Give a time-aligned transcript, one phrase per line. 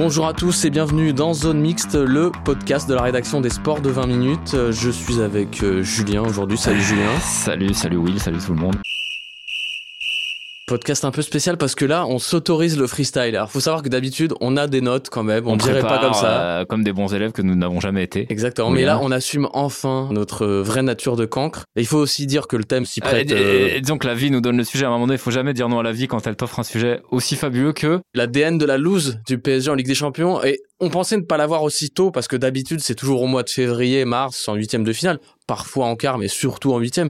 [0.00, 3.80] Bonjour à tous et bienvenue dans Zone Mixte, le podcast de la rédaction des sports
[3.80, 4.56] de 20 minutes.
[4.70, 6.56] Je suis avec euh, Julien aujourd'hui.
[6.56, 7.18] Salut Julien.
[7.18, 8.76] Salut, salut Will, salut tout le monde.
[10.68, 13.34] Podcast un peu spécial parce que là, on s'autorise le freestyle.
[13.34, 15.48] Alors, faut savoir que d'habitude, on a des notes quand même.
[15.48, 16.40] On, ne dirait pas comme ça.
[16.42, 18.26] Euh, comme des bons élèves que nous n'avons jamais été.
[18.28, 18.68] Exactement.
[18.68, 21.64] Mais là, on assume enfin notre vraie nature de cancre.
[21.74, 23.32] Et il faut aussi dire que le thème s'y prête.
[23.32, 24.84] Euh, et, disons que la vie nous donne le sujet.
[24.84, 26.60] À un moment donné, il faut jamais dire non à la vie quand elle t'offre
[26.60, 30.44] un sujet aussi fabuleux que l'ADN de la loose du PSG en Ligue des Champions.
[30.44, 33.42] Et on pensait ne pas l'avoir aussi tôt parce que d'habitude, c'est toujours au mois
[33.42, 35.18] de février, mars, en huitième de finale.
[35.46, 37.08] Parfois en quart, mais surtout en huitième.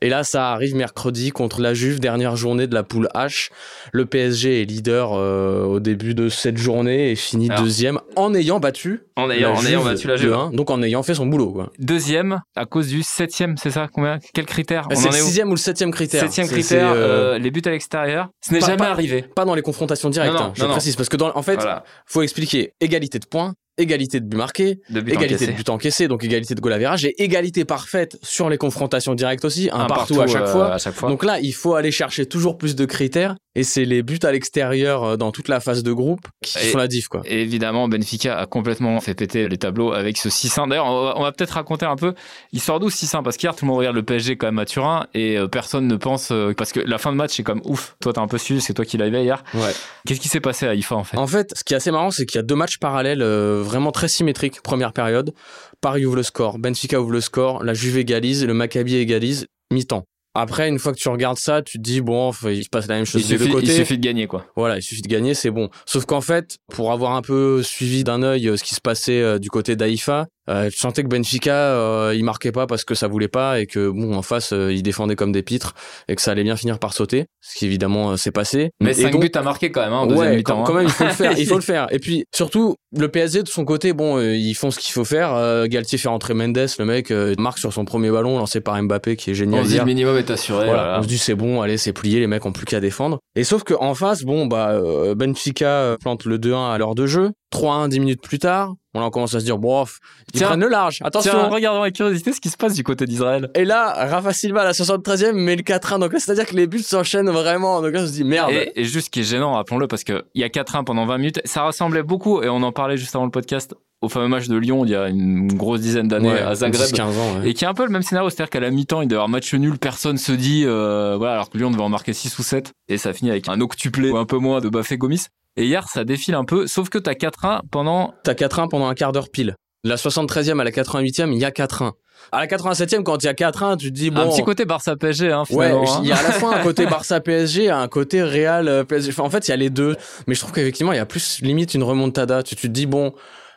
[0.00, 3.50] Et là, ça arrive mercredi contre la Juve, dernière journée de la poule H.
[3.92, 8.60] Le PSG est leader euh, au début de cette journée et finit deuxième en ayant
[8.60, 9.02] battu.
[9.16, 10.32] En ayant, en ayant battu la Juve.
[10.32, 11.52] 1, donc en ayant fait son boulot.
[11.52, 11.72] Quoi.
[11.78, 14.88] Deuxième à cause du septième, c'est ça Combien Quel critère?
[14.92, 16.20] C'est le sixième ou le septième critère.
[16.22, 18.28] Septième critère, euh, euh, les buts à l'extérieur.
[18.46, 19.22] Ce n'est jamais arrivé.
[19.22, 20.34] Pas dans les confrontations directes.
[20.34, 21.60] Non, hein, je précise parce que dans, en fait,
[22.06, 26.54] faut expliquer égalité de points, égalité de buts marqués, égalité de buts encaissés, donc égalité
[26.54, 30.42] de goal average et égalité parfaite sur les confrontations directes aussi, un, partout, à, chaque
[30.42, 31.08] euh, à, chaque fois.
[31.08, 34.30] Donc là, il faut aller chercher toujours plus de critères et c'est les buts à
[34.30, 37.22] l'extérieur euh, dans toute la phase de groupe qui font la diff quoi.
[37.24, 40.68] Et évidemment, Benfica a complètement fait péter les tableaux avec ce 6-1.
[40.68, 42.14] D'ailleurs, on va, peut-être raconter un peu
[42.52, 45.06] l'histoire d'où 6-1 parce qu'hier tout le monde regarde le PSG quand même à Turin
[45.14, 47.96] et euh, personne ne pense parce que la fin de match est comme ouf.
[48.00, 49.42] Toi t'as un peu su, c'est toi qui l'avais hier.
[49.54, 49.72] Ouais.
[50.06, 51.16] Qu'est-ce qui s'est passé à IFA en fait?
[51.16, 53.90] En fait, ce qui est assez marrant, c'est qu'il y a deux matchs parallèles vraiment
[53.90, 55.32] très symétriques première période.
[55.80, 60.04] Paris ouvre le score, Benfica ouvre le score, la Juve égalise, le Maccabi égalise, mi-temps.
[60.36, 62.96] Après, une fois que tu regardes ça, tu te dis bon, il se passe la
[62.96, 63.66] même chose il des suffit, deux côtés.
[63.66, 64.46] Il suffit de gagner, quoi.
[64.56, 65.70] Voilà, il suffit de gagner, c'est bon.
[65.86, 69.50] Sauf qu'en fait, pour avoir un peu suivi d'un œil ce qui se passait du
[69.50, 73.28] côté d'Aïfa, euh, je sentais que Benfica, euh, il marquait pas parce que ça voulait
[73.28, 75.74] pas et que bon en face, euh, il défendait comme des pitres
[76.08, 78.70] et que ça allait bien finir par sauter, ce qui évidemment euh, s'est passé.
[78.80, 81.10] Mais 5 buts à marquer quand même hein, ouais, quand, quand, même, il faut le
[81.10, 81.86] faire, il faut le faire.
[81.90, 85.66] Et puis surtout, le PSG de son côté, bon, ils font ce qu'il faut faire.
[85.68, 89.30] Galtier fait rentrer Mendes, le mec marque sur son premier ballon lancé par Mbappé qui
[89.30, 89.62] est génial.
[89.62, 90.66] On se dit le minimum est assuré.
[90.66, 93.18] Voilà, On se dit c'est bon, allez, c'est plié, les mecs ont plus qu'à défendre.
[93.34, 94.80] Et sauf que en face, bon bah
[95.16, 97.32] Benfica plante le 2-1 à l'heure de jeu.
[97.52, 99.98] 3-1 10 minutes plus tard, on commence à se dire, bof,
[100.34, 100.98] ils prennent le large.
[101.02, 101.32] Attention.
[101.32, 103.50] Tiens, regardons avec curiosité ce qui se passe du côté d'Israël.
[103.54, 105.98] Et là, Rafa Silva à la 73e met le 4-1.
[106.00, 107.82] Donc c'est-à-dire que les buts s'enchaînent vraiment.
[107.82, 108.50] Donc là, on se dit merde.
[108.50, 111.40] Et, juste ce qui est gênant, rappelons-le, parce qu'il y a 4-1 pendant 20 minutes.
[111.44, 114.56] Ça ressemblait beaucoup, et on en parlait juste avant le podcast, au fameux match de
[114.56, 117.66] Lyon il y a une grosse dizaine d'années à Zagreb 15 ans, et qui est
[117.66, 119.78] un peu le même scénario c'est-à-dire qu'à la mi-temps il doit y avoir match nul
[119.78, 122.98] personne se dit euh, voilà alors que Lyon devait en marquer 6 ou 7 et
[122.98, 126.04] ça finit avec un octuplé ou un peu moins de Bafé Gomis et hier ça
[126.04, 129.56] défile un peu sauf que t'as 4-1 pendant t'as 4-1 pendant un quart d'heure pile
[129.86, 131.92] la 73e à la 88e, il y a 4-1.
[132.32, 134.22] À la 87e, quand il y a 4-1, tu te dis bon.
[134.22, 135.82] Un petit côté Barça PSG, hein, finalement.
[135.82, 136.00] Ouais, hein.
[136.02, 139.10] il y a à la fois un côté Barça PSG, un côté Real euh, PSG.
[139.10, 139.94] Enfin, en fait, il y a les deux.
[140.26, 142.42] Mais je trouve qu'effectivement, il y a plus limite une remontada.
[142.42, 143.12] Tu, tu te dis bon,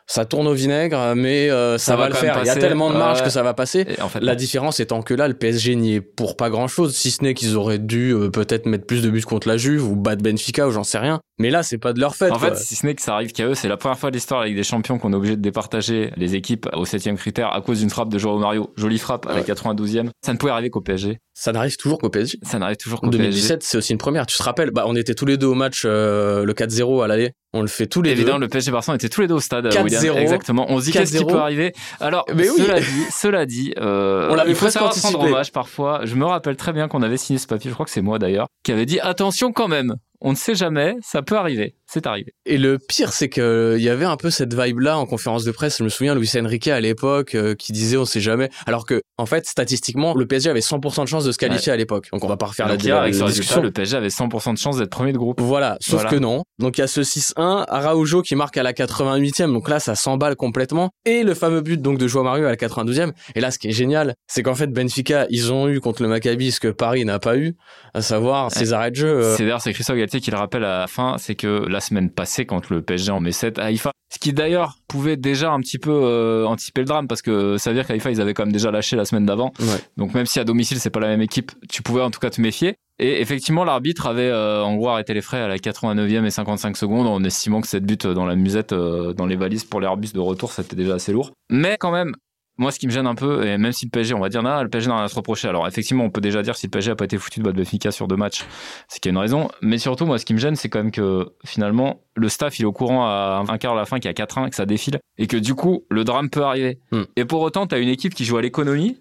[0.05, 2.37] ça tourne au vinaigre, mais euh, ça, va, le faire.
[2.41, 3.87] Il y a tellement de marge que ça va passer.
[4.01, 6.95] en fait, la différence étant que là, le PSG n'y est pour pas grand chose,
[6.95, 9.87] si ce n'est qu'ils auraient dû euh, peut-être mettre plus de buts contre la Juve
[9.87, 11.21] ou battre Benfica ou j'en sais rien.
[11.39, 12.29] Mais là, c'est pas de leur fait.
[12.31, 14.15] En fait, si ce n'est que ça arrive qu'à eux, c'est la première fois de
[14.15, 17.61] l'histoire avec des champions qu'on est obligé de départager les équipes au septième critère à
[17.61, 18.73] cause d'une frappe de Joao Mario.
[18.75, 20.09] Jolie frappe à la 92e.
[20.21, 21.17] Ça ne pouvait arriver qu'au PSG.
[21.33, 22.39] Ça n'arrive toujours qu'au PSG.
[22.43, 23.23] Ça n'arrive toujours qu'au PSG.
[23.29, 24.25] 2017, c'est aussi une première.
[24.25, 27.07] Tu te rappelles, bah, on était tous les deux au match, euh, le 4-0 à
[27.07, 27.31] l'aller.
[27.53, 28.45] On le fait tous les Évidemment, deux.
[28.45, 29.65] le PSG Barcelone était tous les deux au stade.
[29.67, 30.17] 4-0.
[30.17, 30.65] Exactement.
[30.69, 31.71] On se dit qu'est-ce qui peut arriver?
[32.01, 32.81] Alors, Mais cela oui.
[32.81, 35.17] dit, cela dit, euh, On l'avait il faut presque savoir anticipé.
[35.17, 36.01] en match parfois.
[36.03, 37.69] Je me rappelle très bien qu'on avait signé ce papier.
[37.69, 39.95] Je crois que c'est moi d'ailleurs, qui avait dit attention quand même.
[40.21, 41.75] On ne sait jamais, ça peut arriver.
[41.91, 42.33] C'est arrivé.
[42.45, 45.51] Et le pire, c'est que il y avait un peu cette vibe-là en conférence de
[45.51, 45.79] presse.
[45.79, 48.49] Je me souviens, Luis Enrique à l'époque euh, qui disait on sait jamais.
[48.67, 51.75] Alors que, en fait, statistiquement, le PSG avait 100% de chance de se qualifier à
[51.77, 52.07] l'époque.
[52.13, 53.61] Donc on va pas refaire Donc la, la avec ce discussion.
[53.61, 55.41] le PSG avait 100% de chance d'être premier de groupe.
[55.41, 56.09] Voilà, sauf Voilà.
[56.09, 56.43] que non.
[56.59, 59.95] Donc il y a ce 6-1, Araujo qui marque à la 88e, donc là ça
[59.95, 63.11] s'emballe complètement, et le fameux but donc de Joao Mario à la 92e.
[63.35, 66.09] Et là ce qui est génial, c'est qu'en fait Benfica, ils ont eu contre le
[66.09, 67.55] Maccabi ce que Paris n'a pas eu,
[67.93, 69.07] à savoir ces arrêts de jeu.
[69.07, 71.78] euh, C'est d'ailleurs c'est Christophe Galtier qui le rappelle à la fin, c'est que la
[71.79, 73.91] la semaine passée quand le PSG en met 7 à Haïfa.
[74.13, 77.69] Ce qui d'ailleurs pouvait déjà un petit peu euh, anticiper le drame parce que ça
[77.69, 79.53] veut dire qu'Haïfa ils avaient quand même déjà lâché la semaine d'avant.
[79.95, 82.29] Donc même si à domicile c'est pas la même équipe, tu pouvais en tout cas
[82.29, 82.75] te méfier.
[83.01, 86.75] Et effectivement, l'arbitre avait euh, en gros arrêté les frais à la 89e et 55
[86.75, 90.09] secondes en estimant que cette butte dans la musette, euh, dans les valises pour l'Airbus
[90.13, 91.31] de retour, c'était déjà assez lourd.
[91.49, 92.13] Mais quand même,
[92.59, 94.43] moi, ce qui me gêne un peu, et même si le PSG, on va dire,
[94.43, 95.47] non, le PSG n'a rien à se reprocher.
[95.47, 97.55] Alors, effectivement, on peut déjà dire si le PSG a pas été foutu de Bad
[97.55, 98.43] Benfica sur deux matchs,
[98.87, 99.49] c'est qu'il y a une raison.
[99.61, 102.63] Mais surtout, moi, ce qui me gêne, c'est quand même que finalement, le staff, il
[102.63, 104.65] est au courant à un quart de la fin qu'il y a 4-1, que ça
[104.65, 106.79] défile, et que du coup, le drame peut arriver.
[106.91, 107.03] Hmm.
[107.15, 108.97] Et pour autant, tu as une équipe qui joue à l'économie.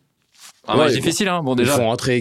[0.67, 1.43] Un Ouais, ils difficile, hein.
[1.43, 1.73] Bon, Ils déjà.
[1.77, 2.21] font rentrer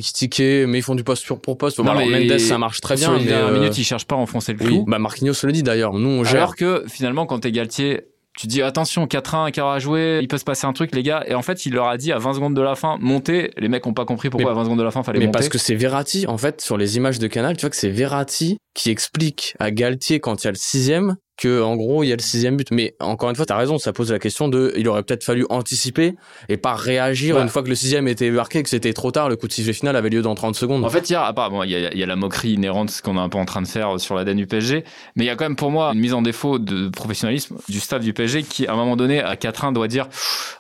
[0.68, 1.80] mais ils font du poste sur- pour poste.
[1.80, 3.10] Non, alors, mais Mendes, ça marche très bien.
[3.10, 4.86] Sur les dernières euh, minutes, ils cherchent pas à enfoncer le oui, clou.
[4.88, 5.94] bah Marquinhos le dit d'ailleurs.
[5.94, 6.38] Nous, on gère.
[6.38, 8.04] Alors que finalement, quand t'es Galtier,
[8.38, 11.04] tu dis attention, 4-1, un quart à jouer, il peut se passer un truc, les
[11.04, 11.24] gars.
[11.28, 13.51] Et en fait, il leur a dit à 20 secondes de la fin, montez.
[13.57, 15.25] Les mecs ont pas compris pourquoi Mais- à 20 secondes de la fin fallait Mais
[15.25, 15.38] monter.
[15.39, 17.89] parce que c'est Verratti, en fait, sur les images de Canal, tu vois que c'est
[17.89, 22.07] Verratti qui explique à Galtier quand il y a le sixième que en gros il
[22.07, 22.72] y a le sixième but.
[22.72, 25.45] Mais encore une fois, t'as raison, ça pose la question de, il aurait peut-être fallu
[25.50, 26.16] anticiper
[26.50, 27.42] et pas réagir Ouais.
[27.42, 29.30] une fois que le sixième était marqué, que c'était trop tard.
[29.30, 30.84] Le coup de sifflet final avait lieu dans 30 secondes.
[30.84, 32.89] En fait, hier, à part, bon, il y a, il y a la moquerie inhérente,
[32.89, 34.84] ce qu'on est un peu en train de faire sur l'ADN du PSG,
[35.16, 37.80] mais il y a quand même pour moi une mise en défaut de professionnalisme du
[37.80, 40.07] staff du PSG qui, à un moment donné, à 4-1, doit dire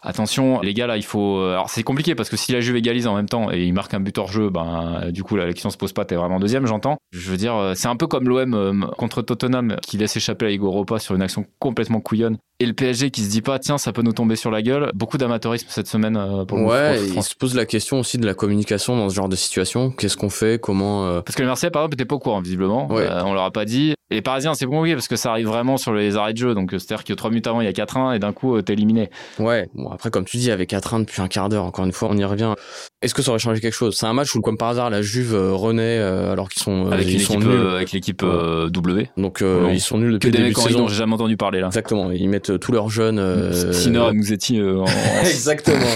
[0.03, 1.37] attention, les gars, là, il faut.
[1.39, 3.73] euh, Alors, c'est compliqué parce que si la Juve égalise en même temps et il
[3.73, 6.15] marque un but hors jeu, ben, euh, du coup, la question se pose pas, t'es
[6.15, 6.97] vraiment deuxième, j'entends.
[7.11, 10.49] Je veux dire, euh, c'est un peu comme l'OM contre Tottenham qui laisse échapper à
[10.49, 13.77] Igor Europa sur une action complètement couillonne et le PSG qui se dit pas, tiens,
[13.77, 14.91] ça peut nous tomber sur la gueule.
[14.95, 17.29] Beaucoup d'amateurisme cette semaine euh, pour le ouais, pour le il France.
[17.29, 19.91] se pose la question aussi de la communication dans ce genre de situation.
[19.91, 20.59] Qu'est-ce qu'on fait?
[20.59, 22.91] Comment euh, Parce que le Marseillais, par exemple, était pas au courant, visiblement.
[22.91, 23.03] Ouais.
[23.03, 23.93] Euh, on leur a pas dit.
[24.09, 26.53] Et les Parisiens, c'est compliqué parce que ça arrive vraiment sur les arrêts de jeu.
[26.55, 28.61] Donc, euh, c'est-à-dire que 3 minutes avant, il y a 4-1 et d'un coup, euh,
[28.61, 29.09] t'es éliminé.
[29.37, 32.07] Ouais, bon après comme tu dis avec 4-1 depuis un quart d'heure, encore une fois,
[32.09, 32.53] on y revient.
[33.01, 33.95] Est-ce que ça aurait changé quelque chose?
[33.97, 36.87] C'est un match où comme par hasard la Juve euh, renaît euh, alors qu'ils sont
[36.87, 37.47] euh, Avec, ils sont nuls.
[37.49, 39.09] euh, avec l'équipe euh, W.
[39.17, 41.59] Donc euh, ils sont nuls Que depuis des le début mecs j'ai jamais entendu parler
[41.59, 41.67] là.
[41.67, 45.79] Exactement, ils mettent euh, tous leurs jeunes euh, Sinner et Musetti euh, en- en- Exactement.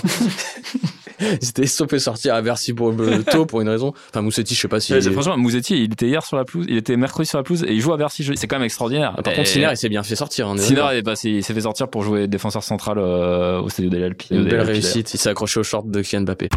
[1.39, 3.93] Ils étaient sauf sortir à Bercy pour le tôt pour une raison.
[4.09, 6.65] Enfin Moussetti, je sais pas si Ouais, Franchement, Musetti, il était hier sur la pelouse,
[6.67, 8.27] il était mercredi sur la pelouse et il joue à Bercy.
[8.35, 9.13] C'est quand même extraordinaire.
[9.15, 10.47] Ah, par Et- contre, Sinner, il s'est bien fait sortir.
[10.47, 10.81] hein, Sinner,
[11.23, 14.29] il s'est fait sortir pour jouer défenseur central euh, au Stadio del Alpi.
[14.31, 15.13] une belle réussite.
[15.13, 16.49] Il s'est accroché au short de Kylian Mbappé.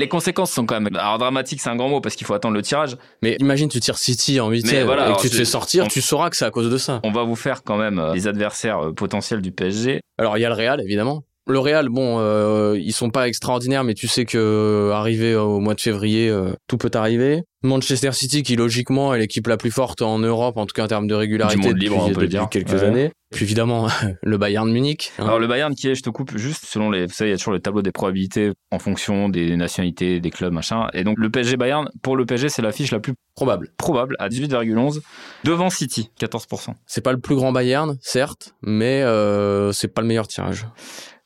[0.00, 0.94] Les conséquences sont quand même.
[0.96, 2.96] Alors dramatique, c'est un grand mot parce qu'il faut attendre le tirage.
[3.22, 5.84] Mais imagine, tu tires City en Mais huitième voilà, et que tu te fais sortir,
[5.84, 7.00] on- tu sauras que c'est à cause de ça.
[7.04, 10.00] On va vous faire quand même euh, les adversaires euh, potentiels du PSG.
[10.18, 11.22] Alors il y a le Real évidemment.
[11.46, 15.58] Le Real, bon, euh, ils sont pas extraordinaires, mais tu sais que euh, arrivé au
[15.58, 17.42] mois de février, euh, tout peut arriver.
[17.62, 20.86] Manchester City, qui logiquement est l'équipe la plus forte en Europe, en tout cas en
[20.86, 22.48] termes de régularité Du monde libre, depuis, on peut depuis dire.
[22.50, 22.84] quelques Ouais.
[22.84, 23.12] années.
[23.32, 23.88] Puis évidemment
[24.22, 25.12] le Bayern Munich.
[25.18, 25.24] hein.
[25.24, 27.34] Alors le Bayern qui est, je te coupe juste selon les, vous savez, il y
[27.34, 30.88] a toujours le tableau des probabilités en fonction des nationalités, des clubs, machin.
[30.94, 33.70] Et donc le PSG Bayern, pour le PSG, c'est l'affiche la plus probable.
[33.76, 35.00] probable à 18,11
[35.44, 36.74] devant City, 14%.
[36.86, 40.66] C'est pas le plus grand Bayern, certes, mais euh, c'est pas le meilleur tirage.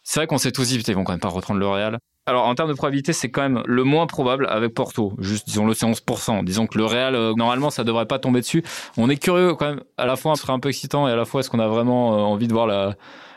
[0.04, 1.98] C'est vrai qu'on s'est tous dit, ils vont quand même pas reprendre le Real.
[2.26, 5.14] Alors en termes de probabilité, c'est quand même le moins probable avec Porto.
[5.18, 6.44] Juste, disons-le, c'est 11%.
[6.44, 8.62] Disons que le Real, euh, normalement, ça devrait pas tomber dessus.
[8.96, 9.80] On est curieux quand même.
[9.96, 11.68] À la fois, ce serait un peu excitant et à la fois, est-ce qu'on a
[11.68, 12.94] vraiment euh, envie de voir la,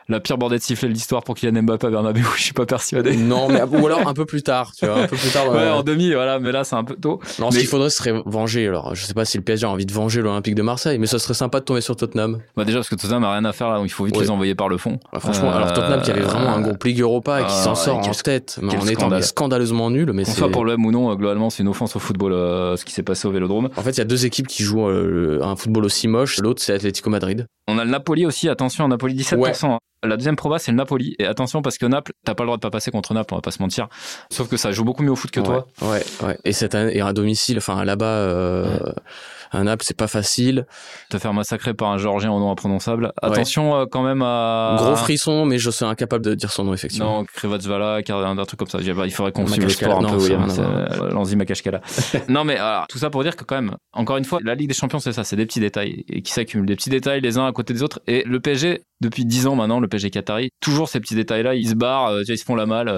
[0.10, 2.66] la pire bordée de sifflet de l'histoire pour Kylian Mbappé à Bernabeu Je suis pas
[2.66, 3.16] persuadé.
[3.18, 5.50] non, mais ou alors un peu plus tard, tu vois, un peu plus tard.
[5.52, 7.20] Ouais, la- en demi, voilà, mais là, c'est un peu tôt.
[7.40, 8.68] Non, ce Mais- qu'il faudrait, ce serait venger.
[8.68, 11.08] Alors, je sais pas si le PSG a envie de venger l'Olympique de Marseille, mais
[11.08, 12.40] ça serait sympa de tomber sur Tottenham.
[12.56, 14.30] Bah déjà, parce que Tottenham a rien à faire là, donc il faut vite les
[14.30, 15.00] envoyer par le fond.
[15.14, 17.64] Ah, franchement, Euh, alors Tottenham qui avait vraiment un groupe Ligue Europa et qui ah,
[17.64, 19.24] s'en sort quel- en tête, mais en étant scandale.
[19.24, 20.12] scandaleusement nul.
[20.14, 22.86] Mais soit pour l'OM ou non, euh, globalement, c'est une offense au football, euh, ce
[22.86, 23.70] qui s'est passé au Vélodrome.
[23.76, 26.40] En fait, il y a deux équipes qui jouent euh, un football aussi moche.
[26.40, 27.46] L'autre, c'est Atlético Madrid.
[27.68, 29.78] On a le Napoli aussi, attention, Napoli 17%.
[30.04, 31.16] La deuxième proba, c'est le Napoli.
[31.20, 33.38] Et attention, parce que Naples, t'as pas le droit de pas passer contre Naples, on
[33.38, 33.90] va pas se mentir.
[34.32, 35.68] Sauf que ça joue beaucoup mieux au foot que toi.
[35.82, 36.38] Ouais, ouais.
[36.46, 38.80] Et cette année, et à domicile, enfin là-bas, euh,
[39.52, 40.66] à Naples, c'est pas facile.
[41.10, 43.14] Te faire massacrer par un Géorgien au nom imprononçable.
[43.22, 44.76] Attention euh, quand même à.
[44.80, 47.20] Gros frisson, mais je suis incapable de dire son nom effectivement.
[47.20, 48.80] Non, Krivazvala, un, un truc comme ça.
[48.82, 50.20] Il faudrait qu'on suive le sport un non, peu.
[50.20, 51.82] ça Oui, c'est, euh, Lanzi Makashkala.
[52.30, 54.70] non, mais alors, tout ça pour dire que quand même, encore une fois, la Ligue
[54.70, 57.38] des Champions, c'est ça, c'est des petits détails et qui s'accumulent, des petits détails les
[57.38, 58.00] uns à côté des autres.
[58.08, 61.70] Et le PSG, depuis 10 ans maintenant, le PSG Qatari, toujours ces petits détails-là, ils
[61.70, 62.94] se barrent, euh, ils se font la malle,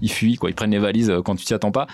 [0.00, 1.86] ils fuient, quoi, ils prennent les valises quand tu t'y attends pas.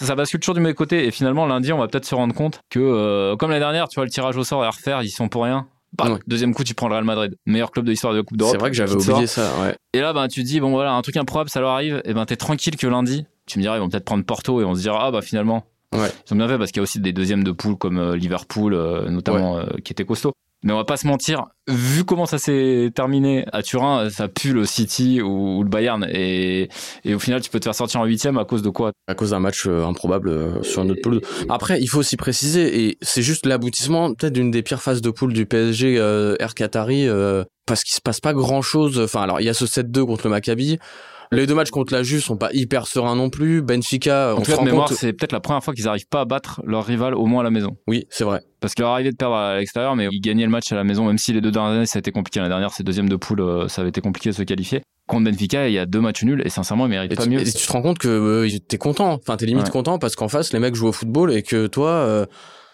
[0.00, 1.06] Ça, ça bascule toujours du mauvais côté.
[1.06, 3.96] Et finalement, lundi, on va peut-être se rendre compte que, euh, comme la dernière, tu
[3.96, 5.66] vois, le tirage au sort et à refaire, ils sont pour rien.
[5.96, 6.18] Bah, Ouais.
[6.26, 8.54] Deuxième coup, tu prends le Real Madrid, meilleur club de l'histoire de la Coupe d'Europe.
[8.54, 9.50] C'est vrai que j'avais oublié ça.
[9.60, 9.74] Ouais.
[9.94, 12.02] Et là, ben, tu te dis, bon, voilà, un truc improbable, ça leur arrive.
[12.04, 14.64] Et ben, t'es tranquille que lundi, tu me diras, ils vont peut-être prendre Porto et
[14.64, 15.64] on se dira, ah, bah, finalement.
[15.94, 16.10] Ouais.
[16.28, 18.14] Ils ont bien fait parce qu'il y a aussi des deuxièmes de poule comme euh,
[18.16, 20.34] Liverpool, euh, notamment, euh, qui étaient costauds.
[20.64, 24.52] Mais on va pas se mentir, vu comment ça s'est terminé à Turin, ça pue
[24.52, 26.04] le City ou, le Bayern.
[26.10, 26.68] Et,
[27.04, 28.90] et, au final, tu peux te faire sortir en huitième à cause de quoi?
[29.06, 31.20] À cause d'un match euh, improbable euh, sur une autre poule.
[31.48, 35.10] Après, il faut aussi préciser, et c'est juste l'aboutissement peut-être d'une des pires phases de
[35.10, 38.98] poule du PSG euh, Air Qatari, euh, parce qu'il se passe pas grand-chose.
[38.98, 40.80] Enfin, alors, il y a ce 7-2 contre le Maccabi.
[41.30, 43.60] Les deux matchs contre la Juve sont pas hyper sereins non plus.
[43.62, 46.22] Benfica, en on tout cas, de mémoire, c'est peut-être la première fois qu'ils n'arrivent pas
[46.22, 47.76] à battre leur rival au moins à la maison.
[47.86, 48.42] Oui, c'est vrai.
[48.60, 50.84] Parce qu'il leur arrivait de perdre à l'extérieur, mais ils gagnaient le match à la
[50.84, 52.40] maison, même si les deux dernières années, ça a été compliqué.
[52.40, 54.82] La dernière, c'est deuxième de poule, euh, ça avait été compliqué de se qualifier.
[55.06, 57.40] Contre Benfica, il y a deux matchs nuls et sincèrement, ils méritent pas tu, mieux.
[57.40, 59.70] Et tu te rends compte que euh, t'es content, enfin t'es limite Ouais.
[59.70, 62.26] content parce qu'en face les mecs jouent au football et que toi, euh,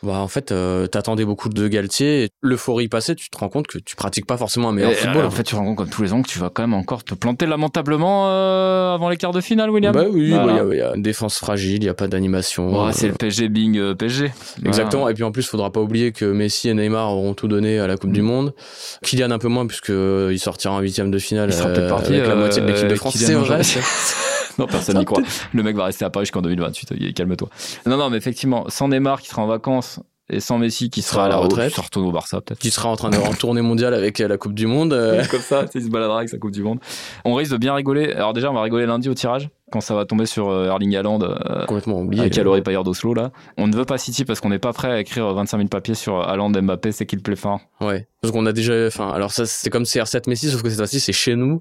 [0.04, 2.28] bah en fait euh, t'attendais beaucoup de Galtier.
[2.42, 5.24] L'euphorie passée, tu te rends compte que tu pratiques pas forcément un meilleur Et, football.
[5.24, 6.62] euh, en fait, tu te rends compte comme tous les ans que tu vas quand
[6.62, 9.92] même encore te planter lamentablement euh, avant les quarts de finale, William.
[9.94, 10.54] bah oui, il Voilà.
[10.54, 12.70] y, a- il y a une défense fragile, il y a pas d'animation.
[12.84, 14.32] Ouais, Euh, c'est le PSG Bing PSG.
[14.56, 14.68] Voilà.
[14.68, 15.08] Exactement.
[15.08, 17.86] Et puis en plus, faudra pas oublier que Messi et Neymar auront tout donné à
[17.86, 18.26] la Coupe du Mm.
[18.26, 18.54] Monde.
[19.02, 22.12] Kylian un peu moins puisque il sortira en huitième de finale Il sera peut-être parti
[22.14, 23.16] avec la moitié de l'équipe de France.
[23.16, 23.60] C'est vrai.
[24.58, 25.22] non, personne n'y croit.
[25.52, 26.92] Le mec va rester à Paris jusqu'en 2028.
[26.92, 27.48] euh, Calme-toi.
[27.86, 31.26] Non, non, mais effectivement, sans Neymar qui sera en vacances et sans Messi qui sera
[31.26, 31.74] à la retraite.
[31.74, 32.58] qui retourne au Barça peut-être.
[32.58, 34.92] qui sera en train de en tournée mondiale avec euh, la Coupe du Monde.
[34.94, 36.78] euh, Comme ça, il se baladera avec sa Coupe du Monde.
[37.26, 38.10] On risque de bien rigoler.
[38.12, 40.94] Alors déjà, on va rigoler lundi au tirage quand ça va tomber sur euh, Erling
[40.94, 42.22] Haaland euh, complètement oublié.
[42.22, 43.32] avec Alori Payer d'Oslo là.
[43.58, 45.96] On ne veut pas City parce qu'on n'est pas prêt à écrire 25 000 papiers
[45.96, 47.58] sur Haaland Mbappé, c'est qu'il plaît fort.
[47.80, 48.06] Ouais.
[48.22, 51.00] Parce qu'on a déjà, enfin, alors ça, c'est comme CR7 Messi, sauf que cette fois-ci,
[51.00, 51.60] c'est chez nous.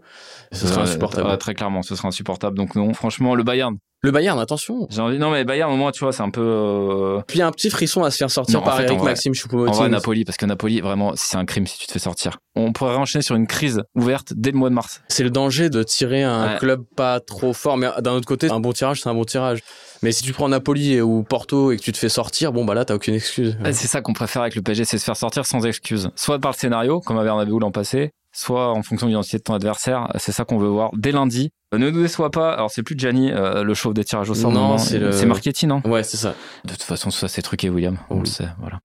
[0.52, 1.28] Ce serait insupportable.
[1.28, 2.56] ouais, très clairement, ce serait insupportable.
[2.56, 3.78] Donc non, franchement, le Bayern.
[4.06, 4.86] Le Bayern, attention.
[4.90, 5.18] J'ai envie.
[5.18, 6.42] Non, mais Bayern au moins, tu vois, c'est un peu.
[6.44, 8.76] euh, Puis il y a un petit frisson à se faire sortir Non, en par
[8.76, 9.88] fait, en Eric vrai- Maxime Choupo-Moting.
[9.88, 12.40] Napoli, parce que Napoli, vraiment, c'est un crime si tu te fais sortir.
[12.56, 15.02] On pourrait enchaîner sur une crise ouverte dès le mois de mars.
[15.08, 16.58] C'est le danger de tirer un Ouais.
[16.60, 19.60] club pas trop fort, mais d'un autre côté, un bon tirage, c'est un bon tirage.
[20.02, 22.74] Mais si tu prends Napoli ou Porto et que tu te fais sortir, bon bah
[22.74, 23.58] là, t'as aucune excuse.
[23.72, 26.10] C'est ça qu'on préfère avec le PSG, c'est se faire sortir sans excuse.
[26.18, 29.44] Soit par le scénario, comme à Bernabeu l'an passé, soit en fonction de l'identité de
[29.44, 30.08] ton adversaire.
[30.18, 31.52] C'est ça qu'on veut voir dès lundi.
[31.74, 32.54] Euh, Ne nous déçois pas.
[32.54, 34.52] Alors, c'est plus Gianni, euh, le chauve des tirages au sort.
[34.52, 36.36] Non, c'est le- Marchetti, non Ouais, c'est ça.
[36.66, 37.98] De toute façon, ça, c'est truqué, William.
[38.10, 38.22] On Oui.
[38.22, 38.80] le sait, voilà.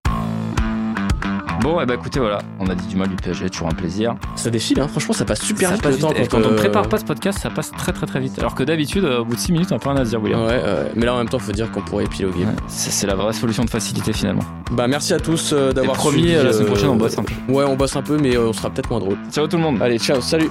[1.61, 4.15] Bon, et bah écoutez, voilà, on a dit du mal du PSG, toujours un plaisir.
[4.37, 4.89] Ça défile, hein.
[4.89, 6.19] franchement, ça passe super Ça vite passe le temps vite.
[6.19, 8.39] Et quand, quand on euh, prépare pas ce podcast, ça passe très très très vite.
[8.39, 10.11] Alors que d'habitude, euh, au bout de 6 minutes, on a plus rien à se
[10.11, 10.43] dire, William.
[10.43, 10.93] Ouais, ouais.
[10.95, 12.45] mais là en même temps, faut dire qu'on pourrait épiloguer.
[12.45, 14.43] Ouais, C'est la vraie solution de facilité finalement.
[14.71, 17.19] Bah merci à tous euh, d'avoir promis, suivi, euh, la semaine euh, prochaine, on bosse
[17.19, 17.35] un peu.
[17.49, 19.17] Ouais, on bosse un peu, mais euh, on sera peut-être moins drôle.
[19.33, 19.81] Ciao tout le monde.
[19.83, 20.51] Allez, ciao, salut.